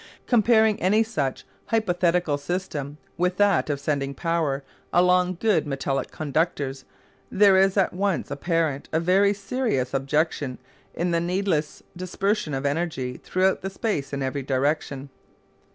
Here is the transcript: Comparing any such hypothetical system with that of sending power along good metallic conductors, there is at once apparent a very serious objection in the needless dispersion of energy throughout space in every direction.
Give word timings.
Comparing 0.25 0.81
any 0.81 1.03
such 1.03 1.45
hypothetical 1.67 2.35
system 2.35 2.97
with 3.17 3.37
that 3.37 3.69
of 3.69 3.79
sending 3.79 4.15
power 4.15 4.63
along 4.91 5.37
good 5.39 5.67
metallic 5.67 6.09
conductors, 6.09 6.85
there 7.29 7.55
is 7.55 7.77
at 7.77 7.93
once 7.93 8.31
apparent 8.31 8.89
a 8.91 8.99
very 8.99 9.31
serious 9.31 9.93
objection 9.93 10.57
in 10.95 11.11
the 11.11 11.21
needless 11.21 11.83
dispersion 11.95 12.55
of 12.55 12.65
energy 12.65 13.17
throughout 13.23 13.71
space 13.71 14.11
in 14.11 14.23
every 14.23 14.41
direction. 14.41 15.11